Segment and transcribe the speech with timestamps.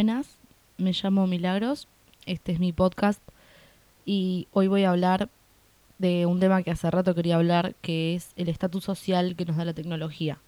[0.00, 0.38] Buenas,
[0.76, 1.88] me llamo Milagros,
[2.24, 3.20] este es mi podcast
[4.06, 5.28] y hoy voy a hablar
[5.98, 9.56] de un tema que hace rato quería hablar, que es el estatus social que nos
[9.56, 10.38] da la tecnología.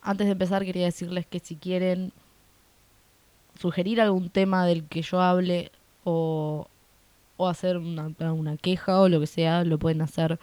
[0.00, 2.14] Antes de empezar quería decirles que si quieren
[3.60, 5.70] sugerir algún tema del que yo hable
[6.04, 6.68] o,
[7.38, 10.40] hacer una, una queja o lo que sea, lo pueden hacer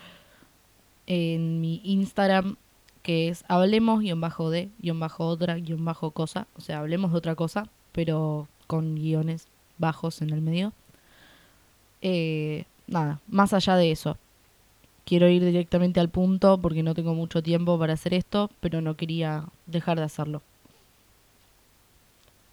[1.07, 2.57] en mi Instagram
[3.01, 10.41] que es hablemos-de-otra-cosa, o sea, hablemos de otra cosa, pero con guiones bajos en el
[10.41, 10.73] medio.
[12.01, 14.17] Eh, nada, más allá de eso.
[15.05, 18.97] Quiero ir directamente al punto porque no tengo mucho tiempo para hacer esto, pero no
[18.97, 20.41] quería dejar de hacerlo.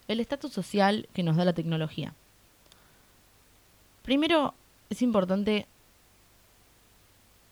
[0.06, 2.14] El estatus social que nos da la tecnología.
[4.02, 4.54] Primero,
[4.90, 5.66] es importante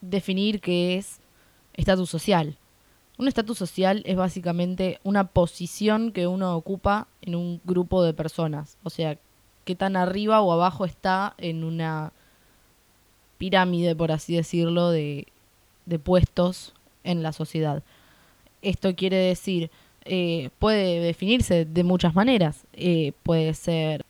[0.00, 1.18] definir qué es
[1.74, 2.56] estatus social.
[3.20, 8.79] Un estatus social es básicamente una posición que uno ocupa en un grupo de personas.
[8.83, 9.19] O sea,
[9.66, 12.15] qué tan arriba o abajo está en una
[13.37, 15.27] pirámide, por así decirlo, de,
[16.02, 16.73] puestos
[17.04, 17.82] en la sociedad.
[18.62, 19.71] Esto quiere decir,
[20.07, 22.65] eh, puede definirse de muchas maneras.
[22.73, 24.02] Eh, puede ser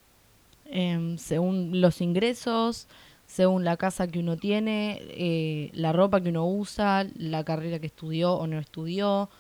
[0.67, 2.87] em, según los ingresos,
[3.31, 7.87] según la casa que uno tiene, eh, la ropa que uno usa, la carrera que
[7.87, 9.31] estudió o no estudió,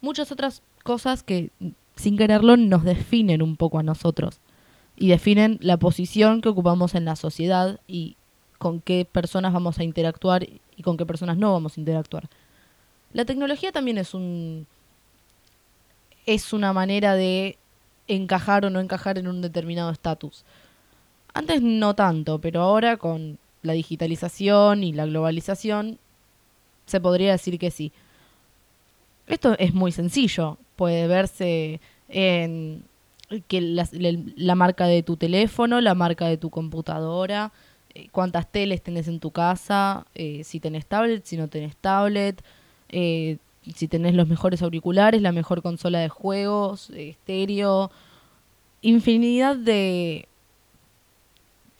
[0.00, 1.50] muchas otras cosas que
[1.96, 4.38] sin quererlo nos definen un poco a nosotros
[4.96, 8.16] y definen la posición que ocupamos en la sociedad y
[8.58, 10.46] con qué personas vamos a interactuar
[10.76, 12.28] y con qué personas no vamos a interactuar.
[13.12, 14.68] La tecnología también es un
[16.24, 17.58] es una manera de
[18.06, 20.44] encajar o no encajar en un determinado estatus.
[21.34, 25.98] Antes no tanto, pero ahora con la digitalización y la globalización
[26.86, 27.92] se podría decir que sí.
[29.26, 30.58] Esto es muy sencillo.
[30.76, 32.84] Puede verse en
[33.48, 37.52] que la, marca de tu teléfono, la marca de tu computadora,
[37.94, 42.44] eh, cuántas teles tenés en tu casa, eh, si tenés tablet, si no tenés tablet,
[42.90, 43.38] eh,
[43.74, 47.90] si tenés los mejores auriculares, la mejor consola de juegos, estéreo,
[48.82, 50.28] infinidad de,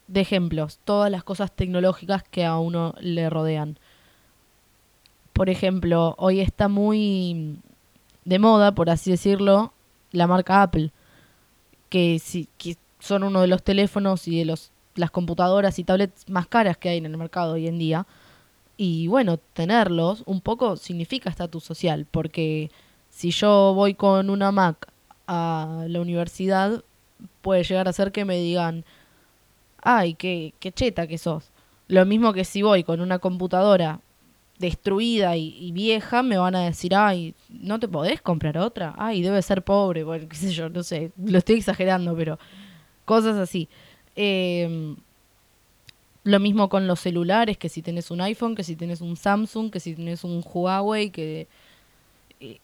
[0.07, 3.79] de ejemplos, todas las cosas tecnológicas que a uno le rodean.
[5.33, 7.59] Por ejemplo, hoy está muy
[8.25, 9.73] de moda, por así decirlo,
[10.13, 10.93] la marca Apple,
[11.89, 16.29] que, si, que son uno de los teléfonos y de los, las computadoras y tablets
[16.29, 18.07] más caras que hay en el mercado hoy en día.
[18.77, 22.71] Y bueno, tenerlos un poco significa estatus social, porque
[23.11, 24.89] si yo voy con una Mac
[25.27, 26.83] a la universidad,
[27.43, 28.85] puede llegar a ser que me digan,
[29.85, 31.53] ay, qué, qué cheta que sos.
[31.87, 34.01] Lo mismo que si voy con una computadora
[34.59, 38.95] destruida y, vieja, me van a decir, ay, ¿no te podés comprar otra?
[38.97, 42.39] Ay, debe ser pobre, bueno, qué sé yo, no sé, lo estoy exagerando, pero
[43.05, 43.69] cosas así.
[44.17, 44.97] Em,
[46.23, 49.71] lo mismo con los celulares, que si tenés un iPhone, que si tenés un Samsung,
[49.71, 51.49] que si tenés un Huawei, que...
[52.41, 52.59] Eh,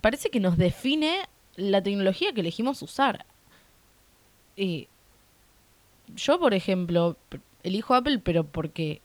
[0.00, 3.24] parece que nos define la tecnología que elegimos usar.
[4.56, 4.86] Eh,
[6.16, 7.16] yo, por ejemplo,
[7.62, 9.00] elijo Apple, pero porque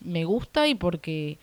[0.00, 1.38] me gusta y porque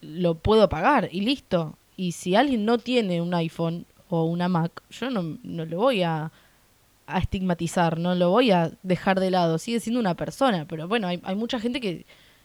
[0.00, 1.76] lo puedo pagar y listo.
[1.96, 6.02] Y si alguien no tiene un iPhone o una Mac, yo no, no lo voy
[6.02, 6.30] a,
[7.06, 9.58] a, estigmatizar, no lo voy a dejar de lado.
[9.58, 12.04] Sigue siendo una persona, pero bueno, hay, hay mucha gente que,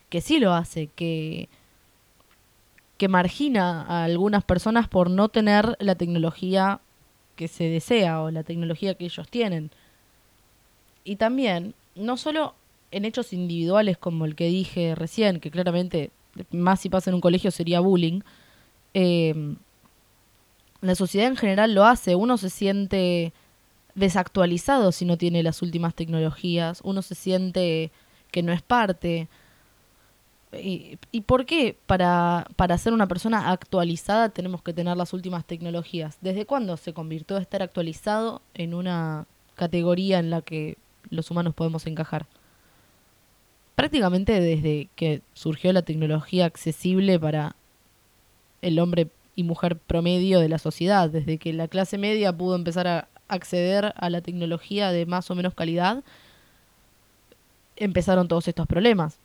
[0.09, 1.49] que sí lo hace, que,
[2.97, 6.79] que margina a algunas personas por no tener la tecnología
[7.35, 9.71] que se desea o la tecnología que ellos tienen.
[11.03, 12.55] Y también, no solo
[12.91, 16.11] en hechos individuales como el que dije recién, que claramente
[16.51, 18.21] más si pasa en un colegio sería bullying,
[18.93, 19.55] eh,
[20.81, 23.33] la sociedad en general lo hace, uno se siente
[23.95, 27.91] desactualizado si no tiene las últimas tecnologías, uno se siente
[28.31, 29.27] que no es parte.
[30.53, 35.45] ¿Y, y por qué para, para ser una persona actualizada tenemos que tener las últimas
[35.45, 36.17] tecnologías?
[36.21, 40.77] ¿Desde cuándo se convirtió estar actualizado en una categoría en la que
[41.09, 42.25] los humanos podemos encajar.
[43.75, 47.55] Prácticamente desde que surgió la tecnología accesible para
[48.61, 52.87] el hombre y mujer promedio de la sociedad, desde que la clase media pudo empezar
[52.87, 56.03] a acceder a la tecnología de más o menos calidad,
[57.77, 59.17] empezaron todos estos problemas.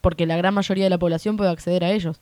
[0.00, 2.20] Porque la gran mayoría de la población puede acceder a ellos.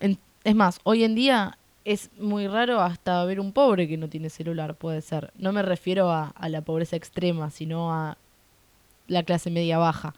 [0.00, 4.28] es más, hoy en día es muy raro hasta ver un pobre que no tiene
[4.28, 5.32] celular, puede ser.
[5.38, 8.18] No me refiero a, la pobreza extrema, sino a
[9.06, 10.12] la clase media baja.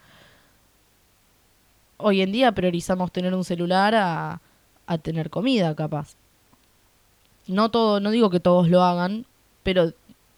[1.98, 4.40] Hoy en día priorizamos tener un celular a,
[4.86, 6.16] a tener comida, capaz.
[7.46, 9.26] No todo, no digo que todos lo hagan,
[9.62, 9.92] pero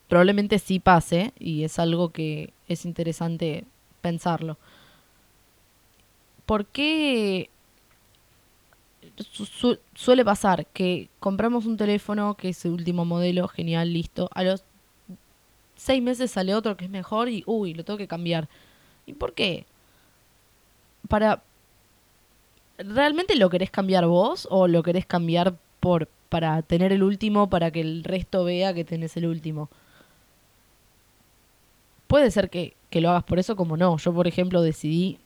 [0.09, 3.65] probablemente sí pase y es algo que es interesante
[4.01, 4.59] pensarlo.
[6.45, 7.51] ¿Por qué
[9.95, 14.29] suele pasar que compramos un teléfono que es el último modelo, genial, listo.
[14.35, 14.65] A los
[15.77, 18.49] seis meses sale otro que es mejor y, uy, lo tengo que cambiar.
[19.07, 19.67] ¿Y por qué?
[21.09, 21.43] Para...
[22.79, 27.73] ¿Realmente lo querés cambiar vos o lo querés cambiar por para tener el último para
[27.73, 29.69] que el resto vea que tenés el último?
[32.07, 33.97] Puede ser que, que lo hagas por eso como no.
[33.99, 35.19] Yo, por ejemplo, decidí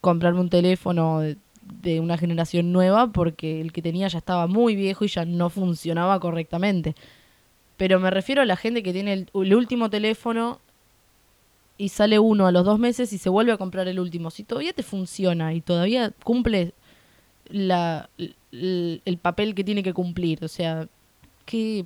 [0.00, 1.36] comprarme un teléfono de,
[1.82, 5.50] de una generación nueva porque el que tenía ya estaba muy viejo y ya no
[5.50, 6.94] funcionaba correctamente.
[7.76, 10.60] Pero me refiero a la gente que tiene el, último teléfono
[11.78, 14.30] y sale uno a los dos meses y se vuelve a comprar el último.
[14.30, 16.72] Si todavía te funciona y todavía cumple
[17.50, 20.88] la, el, papel que tiene que cumplir, o sea,
[21.44, 21.84] ¿qué,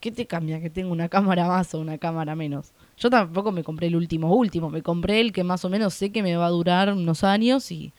[0.00, 2.72] ¿qué te cambia que tenga una cámara más o una cámara menos?
[2.98, 6.12] Yo tampoco me compré el último último, me compré el que más o menos sé
[6.12, 7.92] que me va a durar unos años y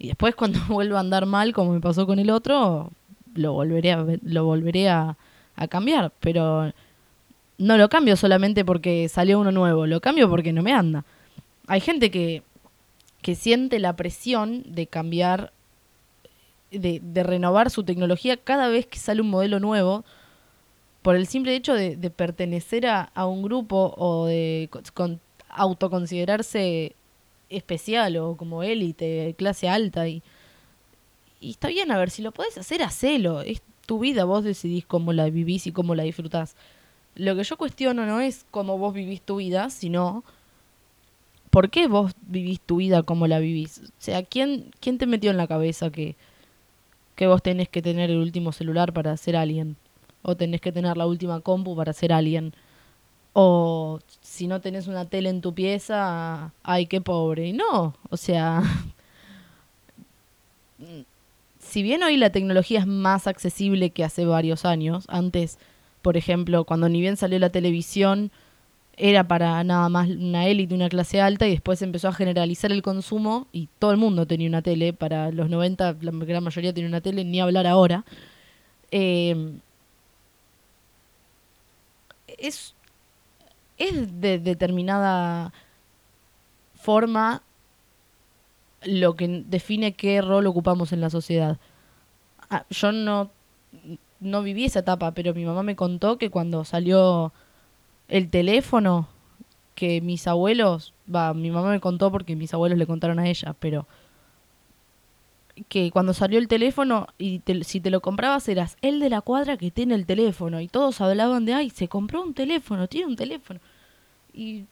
[0.00, 2.90] y después cuando vuelva a andar mal, como me pasó con el otro,
[3.34, 5.16] lo volveré a, lo volveré a,
[5.68, 6.10] cambiar.
[6.20, 6.72] Pero
[7.58, 11.04] no lo cambio solamente porque salió uno nuevo, lo cambio porque no me anda.
[11.66, 12.42] Hay gente que,
[13.20, 15.52] que siente la presión de cambiar,
[16.70, 20.02] de, de, renovar su tecnología cada vez que sale un modelo nuevo,
[21.02, 25.20] por el simple hecho de, pertenecer a, a, un grupo o de con,
[25.50, 26.94] autoconsiderarse
[27.50, 30.22] especial o como élite, clase alta y,
[31.40, 33.42] y está bien, a ver, si lo podés hacer, hacelo.
[33.42, 36.56] Es tu vida, vos decidís cómo la vivís y cómo la disfrutás.
[37.16, 40.24] Lo que yo cuestiono no es cómo vos vivís tu vida, sino
[41.50, 43.80] por qué vos vivís tu vida como la vivís.
[43.80, 46.16] O sea, ¿quién, quién te metió en la cabeza que,
[47.16, 49.76] que vos tenés que tener el último celular para ser alguien?
[50.22, 52.54] O tenés que tener la última compu para ser alguien.
[53.32, 57.52] O si no tenés una tele en tu pieza, ay, qué pobre.
[57.52, 58.62] No, o sea,
[61.60, 65.58] si bien hoy la tecnología es más accesible que hace varios años, antes,
[66.02, 68.30] por ejemplo, cuando ni bien salió la televisión,
[68.96, 72.82] era para nada más una élite, una clase alta, y después empezó a generalizar el
[72.82, 74.92] consumo y todo el mundo tenía una tele.
[74.92, 78.04] Para los 90 la gran mayoría tenía una tele, ni hablar ahora.
[78.90, 79.52] Eh,
[82.38, 82.74] es
[83.80, 85.52] es de determinada
[86.74, 87.42] forma
[88.82, 91.58] lo que define qué rol ocupamos en la sociedad.
[92.48, 93.30] Ah, yo no,
[94.20, 97.32] no viví esa etapa, pero mi mamá me contó que cuando salió
[98.08, 99.08] el teléfono,
[99.74, 103.54] que mis abuelos, va, mi mamá me contó porque mis abuelos le contaron a ella,
[103.58, 103.86] pero
[105.68, 109.56] que cuando salió el teléfono y si te lo comprabas eras el de la cuadra
[109.56, 113.16] que tiene el teléfono y todos hablaban de, ay, se compró un teléfono, tiene un
[113.16, 113.60] teléfono.
[114.34, 114.64] Y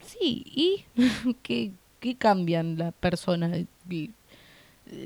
[0.00, 0.84] sí, ¿y
[1.42, 3.52] qué, qué cambian la persona?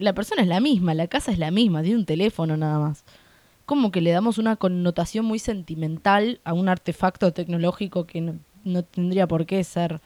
[0.01, 3.05] La persona es la misma, la casa es la misma, tiene un teléfono nada más.
[3.67, 8.83] Como que le damos una connotación muy sentimental a un artefacto tecnológico que no, no
[8.83, 10.01] tendría por qué ser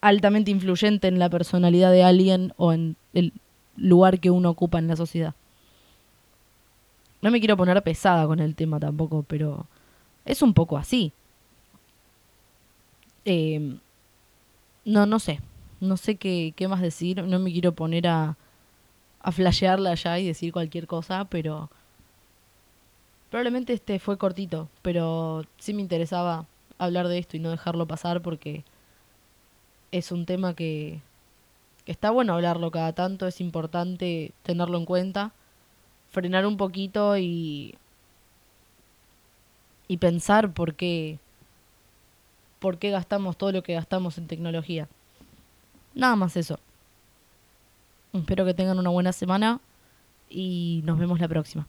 [0.00, 3.32] altamente influyente en la personalidad de alguien o en el
[3.76, 5.34] lugar que uno ocupa en la sociedad.
[7.22, 9.66] No me quiero poner pesada con el tema tampoco, pero
[10.24, 11.12] es un poco así.
[13.26, 13.76] Eh,
[14.86, 15.40] no, no sé.
[15.80, 17.22] No sé qué, qué más decir.
[17.22, 18.38] No me quiero poner a,
[19.20, 21.68] a flashearla ya y decir cualquier cosa, pero
[23.28, 26.46] probablemente este fue cortito, pero sí me interesaba
[26.78, 28.64] hablar de esto y no dejarlo pasar porque
[29.90, 31.00] es un tema que,
[31.86, 35.32] está bueno hablarlo cada tanto, es importante tenerlo en cuenta,
[36.10, 37.74] frenar un poquito y,
[39.88, 41.18] y pensar por qué,
[42.58, 44.88] por qué gastamos todo lo que gastamos en tecnología.
[45.94, 46.58] Nada más eso.
[48.12, 49.60] Espero que tengan una buena semana
[50.28, 51.66] y nos vemos la próxima.